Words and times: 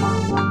Bye. 0.00 0.49